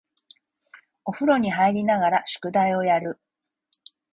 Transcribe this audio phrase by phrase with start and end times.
[1.05, 3.19] お風呂に入りながら宿題をやる